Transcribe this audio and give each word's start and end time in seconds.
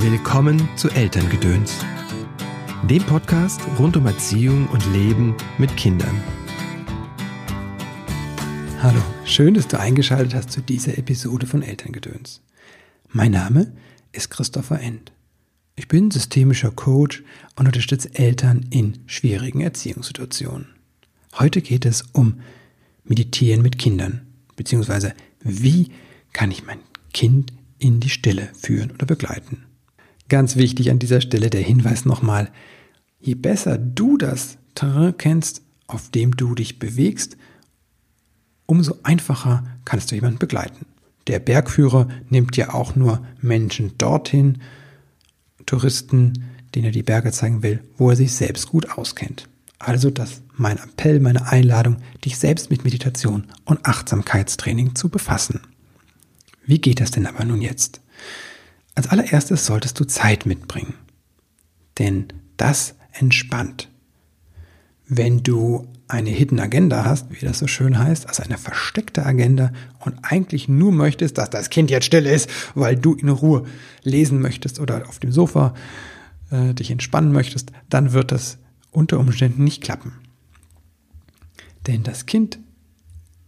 Willkommen 0.00 0.68
zu 0.76 0.88
Elterngedöns, 0.90 1.74
dem 2.88 3.02
Podcast 3.02 3.60
rund 3.80 3.96
um 3.96 4.06
Erziehung 4.06 4.68
und 4.68 4.86
Leben 4.92 5.34
mit 5.58 5.76
Kindern. 5.76 6.22
Hallo, 8.80 9.02
schön, 9.24 9.54
dass 9.54 9.66
du 9.66 9.76
eingeschaltet 9.76 10.34
hast 10.34 10.52
zu 10.52 10.60
dieser 10.60 10.96
Episode 10.98 11.48
von 11.48 11.62
Elterngedöns. 11.62 12.42
Mein 13.08 13.32
Name 13.32 13.72
ist 14.12 14.30
Christopher 14.30 14.80
End. 14.80 15.10
Ich 15.74 15.88
bin 15.88 16.12
systemischer 16.12 16.70
Coach 16.70 17.24
und 17.56 17.66
unterstütze 17.66 18.14
Eltern 18.14 18.66
in 18.70 19.00
schwierigen 19.06 19.62
Erziehungssituationen. 19.62 20.68
Heute 21.40 21.60
geht 21.60 21.84
es 21.84 22.02
um 22.12 22.40
Meditieren 23.02 23.62
mit 23.62 23.78
Kindern, 23.78 24.28
beziehungsweise 24.54 25.12
wie 25.40 25.90
kann 26.32 26.52
ich 26.52 26.64
mein 26.64 26.78
Kind 27.12 27.52
in 27.80 27.98
die 27.98 28.10
Stille 28.10 28.48
führen 28.54 28.92
oder 28.92 29.04
begleiten. 29.04 29.64
Ganz 30.28 30.56
wichtig 30.56 30.90
an 30.90 30.98
dieser 30.98 31.20
Stelle 31.20 31.50
der 31.50 31.62
Hinweis 31.62 32.04
nochmal, 32.04 32.50
je 33.18 33.34
besser 33.34 33.78
du 33.78 34.18
das 34.18 34.58
Terrain 34.74 35.16
kennst, 35.16 35.62
auf 35.86 36.10
dem 36.10 36.36
du 36.36 36.54
dich 36.54 36.78
bewegst, 36.78 37.36
umso 38.66 38.96
einfacher 39.02 39.64
kannst 39.84 40.10
du 40.10 40.14
jemanden 40.14 40.38
begleiten. 40.38 40.86
Der 41.26 41.40
Bergführer 41.40 42.08
nimmt 42.28 42.56
ja 42.56 42.74
auch 42.74 42.94
nur 42.94 43.26
Menschen 43.40 43.96
dorthin, 43.98 44.58
Touristen, 45.66 46.44
denen 46.74 46.86
er 46.86 46.92
die 46.92 47.02
Berge 47.02 47.32
zeigen 47.32 47.62
will, 47.62 47.82
wo 47.96 48.10
er 48.10 48.16
sich 48.16 48.32
selbst 48.32 48.68
gut 48.68 48.90
auskennt. 48.90 49.48
Also 49.78 50.10
das 50.10 50.42
mein 50.54 50.78
Appell, 50.78 51.20
meine 51.20 51.46
Einladung, 51.46 51.98
dich 52.24 52.38
selbst 52.38 52.70
mit 52.70 52.84
Meditation 52.84 53.44
und 53.64 53.84
Achtsamkeitstraining 53.86 54.94
zu 54.94 55.08
befassen. 55.08 55.60
Wie 56.66 56.80
geht 56.80 57.00
das 57.00 57.10
denn 57.10 57.26
aber 57.26 57.44
nun 57.44 57.62
jetzt? 57.62 58.00
Als 58.98 59.10
allererstes 59.10 59.64
solltest 59.64 60.00
du 60.00 60.06
Zeit 60.06 60.44
mitbringen. 60.44 60.94
Denn 62.00 62.26
das 62.56 62.96
entspannt. 63.12 63.88
Wenn 65.06 65.44
du 65.44 65.86
eine 66.08 66.30
Hidden 66.30 66.58
Agenda 66.58 67.04
hast, 67.04 67.30
wie 67.30 67.46
das 67.46 67.60
so 67.60 67.68
schön 67.68 67.96
heißt, 67.96 68.26
also 68.28 68.42
eine 68.42 68.58
versteckte 68.58 69.24
Agenda 69.24 69.70
und 70.00 70.16
eigentlich 70.22 70.66
nur 70.66 70.90
möchtest, 70.90 71.38
dass 71.38 71.48
das 71.48 71.70
Kind 71.70 71.92
jetzt 71.92 72.06
still 72.06 72.26
ist, 72.26 72.50
weil 72.74 72.96
du 72.96 73.14
in 73.14 73.28
Ruhe 73.28 73.66
lesen 74.02 74.40
möchtest 74.40 74.80
oder 74.80 75.08
auf 75.08 75.20
dem 75.20 75.30
Sofa 75.30 75.74
äh, 76.50 76.74
dich 76.74 76.90
entspannen 76.90 77.30
möchtest, 77.30 77.70
dann 77.88 78.12
wird 78.12 78.32
das 78.32 78.58
unter 78.90 79.20
Umständen 79.20 79.62
nicht 79.62 79.80
klappen. 79.80 80.14
Denn 81.86 82.02
das 82.02 82.26
Kind 82.26 82.58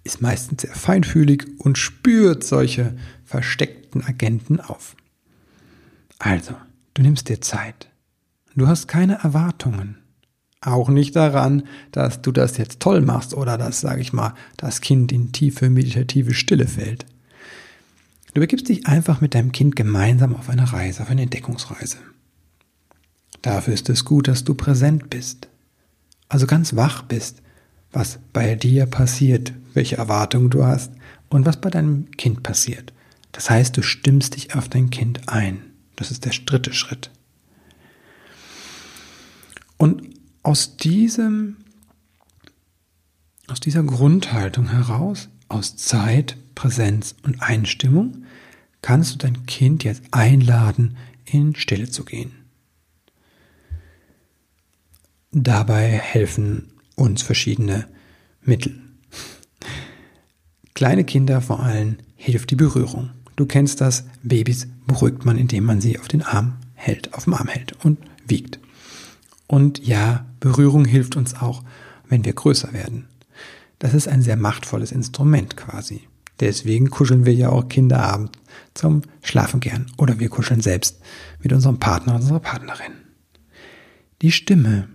ist 0.05 0.23
meistens 0.23 0.63
sehr 0.63 0.77
feinfühlig 0.77 1.45
und 1.59 1.77
spürt 1.77 2.45
solche 2.45 2.97
versteckten 3.25 4.05
Agenten 4.05 4.61
auf. 4.61 4.95
Also, 6.21 6.55
du 6.95 7.03
nimmst 7.03 7.29
dir 7.29 7.41
Zeit. 7.41 7.89
Du 8.55 8.69
hast 8.69 8.87
keine 8.89 9.15
Erwartungen. 9.23 9.97
Auch 10.61 10.91
nicht 10.91 11.17
daran, 11.17 11.63
dass 11.93 12.21
du 12.21 12.31
das 12.31 12.59
jetzt 12.59 12.81
toll 12.81 13.01
machst 13.01 13.33
oder 13.33 13.57
dass, 13.57 13.81
sage 13.81 14.03
ich 14.03 14.13
mal, 14.13 14.35
das 14.59 14.83
Kind 14.83 15.13
in 15.13 15.33
tiefe 15.33 15.71
meditative 15.71 16.35
Stille 16.35 16.69
fällt. 16.69 17.07
Du 18.35 18.43
begibst 18.43 18.69
dich 18.69 18.87
einfach 18.87 19.23
mit 19.23 19.35
deinem 19.35 19.51
Kind 19.51 19.77
gemeinsam 19.77 20.37
auf 20.37 20.51
eine 20.51 20.71
Reise, 20.71 21.03
auf 21.03 21.11
eine 21.11 21.23
Entdeckungsreise. 21.23 21.97
Dafür 23.41 23.73
ist 23.73 23.89
es 23.89 24.05
gut, 24.05 24.29
dass 24.29 24.45
du 24.45 24.55
präsent 24.55 25.09
bist, 25.09 25.49
also 26.29 26.47
ganz 26.47 26.77
wach 26.77 27.03
bist, 27.03 27.41
was 27.93 28.19
bei 28.35 28.55
dir 28.57 28.85
passiert, 28.85 29.55
welche 29.73 29.97
Erwartungen 29.97 30.51
du 30.51 30.67
hast 30.67 30.93
und 31.31 31.47
was 31.47 31.59
bei 31.63 31.71
deinem 31.71 32.11
Kind 32.11 32.43
passiert. 32.43 32.93
Das 33.33 33.49
heißt, 33.49 33.75
du 33.75 33.83
stimmst 33.83 34.37
dich 34.37 34.55
auf 34.55 34.69
dein 34.69 34.91
Kind 34.91 35.31
ein. 35.31 35.70
Das 36.01 36.11
ist 36.11 36.25
der 36.25 36.33
dritte 36.33 36.73
Schritt. 36.73 37.11
Und 39.77 40.03
aus 40.43 40.79
diesem, 40.79 41.59
aus 43.49 43.61
dieser 43.61 43.83
Grundhaltung 43.83 44.71
heraus, 44.71 45.29
aus 45.49 45.77
Zeit, 45.77 46.39
Präsenz 46.55 47.15
und 47.23 47.43
Einstimmung, 47.43 48.25
kannst 48.81 49.13
du 49.13 49.19
dein 49.19 49.45
Kind 49.45 49.85
jetzt 49.85 50.03
einladen, 50.11 50.97
in 51.27 51.55
Stille 51.55 51.91
zu 51.91 52.07
gehen. 52.07 52.33
Dabei 55.33 55.87
helfen 55.87 56.73
uns 56.97 57.21
verschiedene 57.21 57.87
Mittel. 58.41 58.81
Kleine 60.73 61.05
Kinder 61.05 61.43
vor 61.43 61.61
allem 61.61 61.99
hilft 62.17 62.51
die 62.51 62.57
Berührung. 62.57 63.11
Du 63.37 63.47
kennst 63.47 63.81
das, 63.81 64.05
Babys 64.23 64.69
beruhigt 64.87 65.25
man, 65.25 65.39
indem 65.39 65.65
man 65.65 65.81
sie 65.81 65.99
auf 65.99 66.09
den 66.09 66.23
Arm 66.23 66.59
hält, 66.75 67.15
auf 67.15 67.25
dem 67.25 67.35
Arm 67.35 67.49
hält 67.49 67.73
und 67.85 67.99
wiegt. 68.27 68.59
Und 69.47 69.85
ja, 69.87 70.27
Berührung 70.41 70.85
hilft 70.85 71.17
uns 71.17 71.35
auch, 71.35 71.63
wenn 72.09 72.25
wir 72.25 72.33
größer 72.33 72.73
werden. 72.73 73.07
Das 73.79 73.95
ist 73.95 74.09
ein 74.09 74.23
sehr 74.23 74.37
machtvolles 74.37 74.93
Instrument 74.93 75.57
quasi. 75.57 76.03
Deswegen 76.41 76.91
kuscheln 76.91 77.27
wir 77.27 77.35
ja 77.35 77.51
auch 77.51 77.69
Kinderabend 77.69 78.39
zum 78.75 79.03
Schlafen 79.23 79.61
gern 79.61 79.87
oder 79.99 80.19
wir 80.19 80.29
kuscheln 80.29 80.61
selbst 80.61 81.01
mit 81.43 81.53
unserem 81.53 81.79
Partner 81.79 82.15
oder 82.15 82.23
unserer 82.23 82.41
Partnerin. 82.41 82.93
Die 84.23 84.33
Stimme 84.33 84.89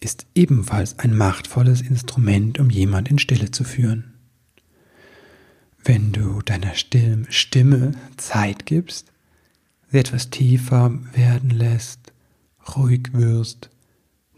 ist 0.00 0.26
ebenfalls 0.34 0.98
ein 0.98 1.16
machtvolles 1.16 1.80
Instrument, 1.80 2.58
um 2.58 2.70
jemand 2.70 3.10
in 3.10 3.18
Stille 3.18 3.50
zu 3.50 3.64
führen. 3.64 4.11
Wenn 5.84 6.12
du 6.12 6.42
deiner 6.42 6.72
Stimme 6.74 7.92
Zeit 8.16 8.66
gibst, 8.66 9.12
sie 9.90 9.98
etwas 9.98 10.30
tiefer 10.30 10.92
werden 11.12 11.50
lässt, 11.50 12.12
ruhig 12.76 13.12
wirst, 13.12 13.68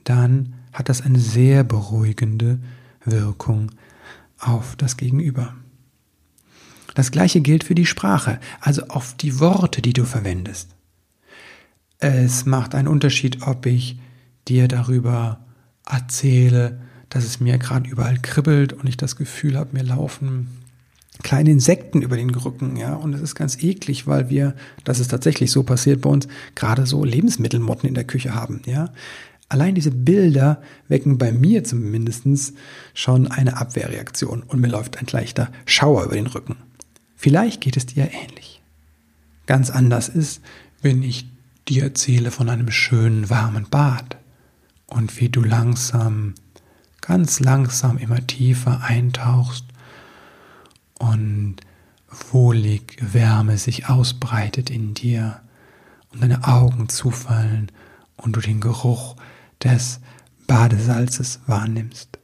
dann 0.04 0.54
hat 0.72 0.88
das 0.88 1.02
eine 1.02 1.18
sehr 1.18 1.62
beruhigende 1.62 2.60
Wirkung 3.04 3.70
auf 4.38 4.74
das 4.76 4.96
Gegenüber. 4.96 5.54
Das 6.94 7.10
gleiche 7.10 7.40
gilt 7.40 7.64
für 7.64 7.74
die 7.74 7.86
Sprache, 7.86 8.40
also 8.60 8.86
auf 8.88 9.14
die 9.14 9.38
Worte, 9.40 9.82
die 9.82 9.92
du 9.92 10.04
verwendest. 10.04 10.74
Es 11.98 12.46
macht 12.46 12.74
einen 12.74 12.88
Unterschied, 12.88 13.42
ob 13.46 13.66
ich 13.66 13.98
dir 14.48 14.68
darüber 14.68 15.44
erzähle, 15.86 16.80
dass 17.10 17.24
es 17.24 17.40
mir 17.40 17.58
gerade 17.58 17.88
überall 17.88 18.18
kribbelt 18.18 18.72
und 18.72 18.88
ich 18.88 18.96
das 18.96 19.16
Gefühl 19.16 19.58
habe, 19.58 19.76
mir 19.76 19.84
laufen 19.84 20.63
kleine 21.24 21.50
Insekten 21.50 22.02
über 22.02 22.16
den 22.16 22.30
Rücken, 22.30 22.76
ja, 22.76 22.94
und 22.94 23.14
es 23.14 23.22
ist 23.22 23.34
ganz 23.34 23.60
eklig, 23.62 24.06
weil 24.06 24.28
wir, 24.28 24.54
das 24.84 25.00
ist 25.00 25.10
tatsächlich 25.10 25.50
so 25.50 25.64
passiert 25.64 26.02
bei 26.02 26.10
uns, 26.10 26.28
gerade 26.54 26.86
so 26.86 27.02
Lebensmittelmotten 27.02 27.88
in 27.88 27.94
der 27.94 28.04
Küche 28.04 28.34
haben, 28.34 28.62
ja. 28.66 28.90
Allein 29.48 29.74
diese 29.74 29.90
Bilder 29.90 30.62
wecken 30.88 31.18
bei 31.18 31.32
mir 31.32 31.64
zumindest 31.64 32.54
schon 32.92 33.26
eine 33.26 33.56
Abwehrreaktion 33.56 34.42
und 34.42 34.60
mir 34.60 34.68
läuft 34.68 34.98
ein 34.98 35.06
leichter 35.10 35.50
Schauer 35.64 36.04
über 36.04 36.14
den 36.14 36.26
Rücken. 36.26 36.56
Vielleicht 37.16 37.60
geht 37.60 37.76
es 37.76 37.86
dir 37.86 38.10
ähnlich. 38.12 38.62
Ganz 39.46 39.70
anders 39.70 40.08
ist, 40.08 40.40
wenn 40.82 41.02
ich 41.02 41.26
dir 41.68 41.84
erzähle 41.84 42.30
von 42.30 42.48
einem 42.48 42.70
schönen 42.70 43.30
warmen 43.30 43.66
Bad 43.70 44.18
und 44.86 45.20
wie 45.20 45.30
du 45.30 45.42
langsam, 45.42 46.34
ganz 47.00 47.40
langsam 47.40 47.96
immer 47.98 48.26
tiefer 48.26 48.82
eintauchst 48.82 49.73
und 51.12 51.56
wohlig 52.08 52.96
Wärme 53.00 53.58
sich 53.58 53.88
ausbreitet 53.88 54.70
in 54.70 54.94
dir 54.94 55.40
und 56.12 56.22
deine 56.22 56.46
Augen 56.46 56.88
zufallen 56.88 57.70
und 58.16 58.36
du 58.36 58.40
den 58.40 58.60
Geruch 58.60 59.16
des 59.62 60.00
Badesalzes 60.46 61.40
wahrnimmst. 61.46 62.18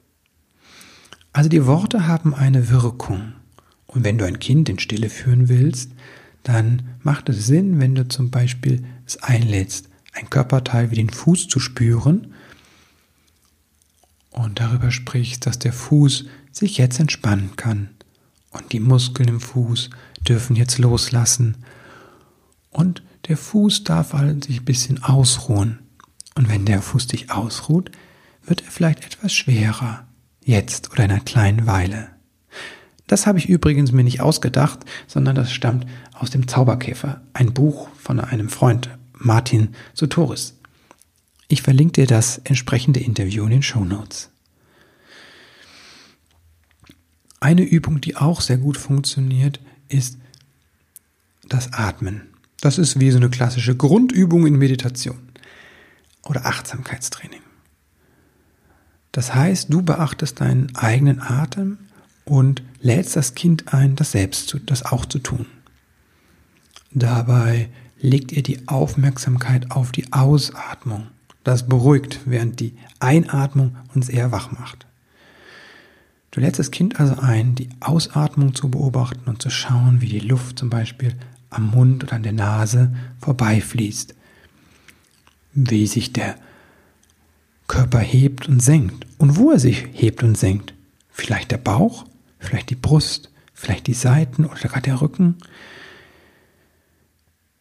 Also 1.32 1.48
die 1.48 1.66
Worte 1.66 2.06
haben 2.06 2.34
eine 2.34 2.68
Wirkung. 2.70 3.32
Und 3.86 4.04
wenn 4.04 4.18
du 4.18 4.24
ein 4.24 4.38
Kind 4.38 4.68
in 4.68 4.78
Stille 4.78 5.10
führen 5.10 5.48
willst, 5.48 5.92
dann 6.42 6.82
macht 7.02 7.28
es 7.28 7.46
Sinn, 7.46 7.80
wenn 7.80 7.94
du 7.94 8.08
zum 8.08 8.30
Beispiel 8.30 8.84
es 9.06 9.22
einlädst, 9.22 9.88
ein 10.12 10.30
Körperteil 10.30 10.90
wie 10.90 10.96
den 10.96 11.10
Fuß 11.10 11.48
zu 11.48 11.60
spüren 11.60 12.34
und 14.30 14.60
darüber 14.60 14.90
sprichst, 14.90 15.46
dass 15.46 15.58
der 15.58 15.72
Fuß 15.72 16.26
sich 16.52 16.78
jetzt 16.78 17.00
entspannen 17.00 17.56
kann 17.56 17.90
und 18.50 18.72
die 18.72 18.80
Muskeln 18.80 19.28
im 19.28 19.40
Fuß 19.40 19.90
dürfen 20.26 20.56
jetzt 20.56 20.78
loslassen. 20.78 21.58
Und 22.70 23.02
der 23.28 23.36
Fuß 23.36 23.84
darf 23.84 24.12
halt 24.12 24.44
sich 24.44 24.60
ein 24.60 24.64
bisschen 24.64 25.02
ausruhen. 25.02 25.80
Und 26.34 26.48
wenn 26.48 26.64
der 26.64 26.82
Fuß 26.82 27.08
sich 27.08 27.30
ausruht, 27.30 27.90
wird 28.44 28.62
er 28.62 28.70
vielleicht 28.70 29.04
etwas 29.04 29.32
schwerer. 29.32 30.06
Jetzt 30.42 30.90
oder 30.90 31.04
in 31.04 31.10
einer 31.10 31.20
kleinen 31.20 31.66
Weile. 31.66 32.08
Das 33.06 33.26
habe 33.26 33.38
ich 33.38 33.48
übrigens 33.48 33.92
mir 33.92 34.04
nicht 34.04 34.20
ausgedacht, 34.20 34.80
sondern 35.06 35.34
das 35.34 35.52
stammt 35.52 35.84
aus 36.14 36.30
dem 36.30 36.46
Zauberkäfer, 36.46 37.20
ein 37.32 37.52
Buch 37.52 37.88
von 37.96 38.20
einem 38.20 38.48
Freund, 38.48 38.88
Martin 39.14 39.74
Sotoris. 39.94 40.56
Ich 41.48 41.62
verlinke 41.62 42.02
dir 42.02 42.06
das 42.06 42.38
entsprechende 42.38 43.00
Interview 43.00 43.44
in 43.44 43.50
den 43.50 43.62
Show 43.62 43.84
Notes. 43.84 44.29
Eine 47.40 47.62
Übung, 47.62 48.00
die 48.02 48.16
auch 48.16 48.42
sehr 48.42 48.58
gut 48.58 48.76
funktioniert, 48.76 49.60
ist 49.88 50.18
das 51.48 51.72
Atmen. 51.72 52.28
Das 52.60 52.76
ist 52.76 53.00
wie 53.00 53.10
so 53.10 53.16
eine 53.16 53.30
klassische 53.30 53.74
Grundübung 53.74 54.46
in 54.46 54.56
Meditation 54.56 55.18
oder 56.24 56.44
Achtsamkeitstraining. 56.44 57.40
Das 59.12 59.34
heißt, 59.34 59.72
du 59.72 59.82
beachtest 59.82 60.40
deinen 60.40 60.76
eigenen 60.76 61.20
Atem 61.20 61.78
und 62.24 62.62
lädst 62.80 63.16
das 63.16 63.34
Kind 63.34 63.72
ein, 63.72 63.96
das 63.96 64.12
selbst 64.12 64.48
zu, 64.48 64.58
das 64.58 64.84
auch 64.84 65.06
zu 65.06 65.18
tun. 65.18 65.46
Dabei 66.92 67.70
legt 68.00 68.32
ihr 68.32 68.42
die 68.42 68.68
Aufmerksamkeit 68.68 69.70
auf 69.70 69.92
die 69.92 70.12
Ausatmung. 70.12 71.08
Das 71.42 71.66
beruhigt, 71.66 72.20
während 72.26 72.60
die 72.60 72.74
Einatmung 72.98 73.76
uns 73.94 74.08
eher 74.08 74.30
wach 74.30 74.52
macht. 74.52 74.86
Du 76.30 76.40
lädst 76.40 76.58
das 76.58 76.70
Kind 76.70 77.00
also 77.00 77.16
ein, 77.20 77.54
die 77.56 77.68
Ausatmung 77.80 78.54
zu 78.54 78.70
beobachten 78.70 79.28
und 79.28 79.42
zu 79.42 79.50
schauen, 79.50 80.00
wie 80.00 80.08
die 80.08 80.20
Luft 80.20 80.58
zum 80.58 80.70
Beispiel 80.70 81.14
am 81.50 81.70
Mund 81.70 82.04
oder 82.04 82.14
an 82.14 82.22
der 82.22 82.32
Nase 82.32 82.94
vorbeifließt. 83.20 84.14
Wie 85.54 85.86
sich 85.88 86.12
der 86.12 86.36
Körper 87.66 87.98
hebt 87.98 88.48
und 88.48 88.62
senkt 88.62 89.06
und 89.18 89.36
wo 89.36 89.50
er 89.50 89.58
sich 89.58 89.88
hebt 89.92 90.22
und 90.22 90.38
senkt. 90.38 90.74
Vielleicht 91.10 91.50
der 91.50 91.58
Bauch, 91.58 92.06
vielleicht 92.38 92.70
die 92.70 92.76
Brust, 92.76 93.30
vielleicht 93.52 93.88
die 93.88 93.94
Seiten 93.94 94.44
oder 94.44 94.60
gerade 94.60 94.82
der 94.82 95.00
Rücken. 95.00 95.36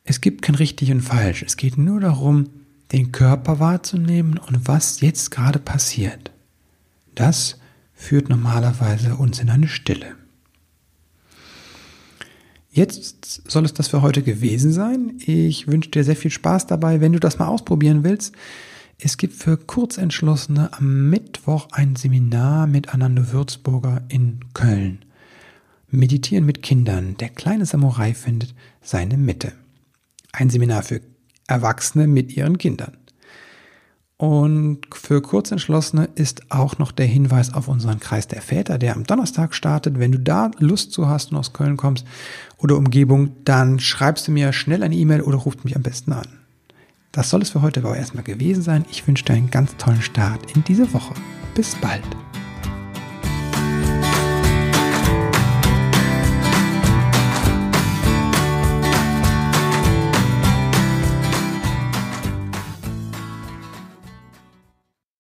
Es 0.04 0.22
gibt 0.22 0.44
kein 0.44 0.56
richtig 0.56 0.92
und 0.92 1.02
falsch. 1.02 1.44
Es 1.44 1.58
geht 1.58 1.78
nur 1.78 2.00
darum, 2.00 2.50
den 2.92 3.12
Körper 3.12 3.60
wahrzunehmen 3.60 4.38
und 4.38 4.68
was 4.68 5.02
jetzt 5.02 5.32
gerade 5.32 5.60
passiert. 5.60 6.32
Das 7.16 7.59
führt 8.00 8.30
normalerweise 8.30 9.18
uns 9.18 9.40
in 9.40 9.50
eine 9.50 9.68
Stille. 9.68 10.16
Jetzt 12.72 13.52
soll 13.52 13.66
es 13.66 13.74
das 13.74 13.90
für 13.90 14.02
heute 14.02 14.24
gewesen 14.24 14.72
sein. 14.72 15.18
Ich 15.20 15.68
wünsche 15.68 15.92
dir 15.92 16.06
sehr 16.06 16.16
viel 16.16 16.32
Spaß 16.32 16.66
dabei, 16.66 17.02
wenn 17.02 17.12
du 17.12 17.20
das 17.20 17.40
mal 17.40 17.48
ausprobieren 17.48 18.06
willst. 18.06 18.34
Es 19.00 19.18
gibt 19.18 19.34
für 19.34 19.58
Kurzentschlossene 19.58 20.72
am 20.74 21.10
Mittwoch 21.10 21.68
ein 21.72 21.98
Seminar 21.98 22.68
mit 22.68 22.94
Anando 22.94 23.34
Würzburger 23.34 24.04
in 24.08 24.40
Köln. 24.54 25.00
Meditieren 25.90 26.46
mit 26.46 26.64
Kindern. 26.64 27.18
Der 27.18 27.30
kleine 27.30 27.66
Samurai 27.66 28.14
findet 28.14 28.56
seine 28.82 29.18
Mitte. 29.18 29.52
Ein 30.32 30.50
Seminar 30.50 30.84
für 30.84 31.02
Erwachsene 31.48 32.08
mit 32.08 32.36
ihren 32.38 32.58
Kindern. 32.58 32.98
Und 34.20 34.82
für 34.92 35.22
Kurzentschlossene 35.22 36.10
ist 36.16 36.52
auch 36.52 36.78
noch 36.78 36.92
der 36.92 37.06
Hinweis 37.06 37.54
auf 37.54 37.70
unseren 37.70 38.02
Kreis 38.02 38.28
der 38.28 38.42
Väter, 38.42 38.78
der 38.78 38.98
am 38.98 39.06
Donnerstag 39.06 39.56
startet. 39.56 39.98
Wenn 39.98 40.12
du 40.12 40.20
da 40.20 40.52
Lust 40.60 40.92
zu 40.92 41.08
hast 41.08 41.32
und 41.32 41.38
aus 41.38 41.54
Köln 41.54 41.78
kommst 41.78 42.06
oder 42.58 42.76
Umgebung, 42.76 43.32
dann 43.46 43.80
schreibst 43.80 44.28
du 44.28 44.34
mir 44.34 44.52
schnell 44.52 44.84
eine 44.84 44.96
E-Mail 44.96 45.22
oder 45.22 45.38
ruft 45.38 45.64
mich 45.64 45.78
am 45.78 45.84
besten 45.84 46.12
an. 46.12 46.28
Das 47.14 47.30
soll 47.30 47.42
es 47.42 47.52
für 47.52 47.62
heute 47.62 47.80
aber 47.80 47.96
erstmal 47.96 48.26
gewesen 48.26 48.62
sein. 48.62 48.84
Ich 48.92 49.08
wünsche 49.08 49.24
dir 49.24 49.36
einen 49.36 49.52
ganz 49.52 49.78
tollen 49.78 50.02
Start 50.02 50.54
in 50.54 50.66
diese 50.66 50.94
Woche. 50.94 51.14
Bis 51.56 51.76
bald. 51.76 52.04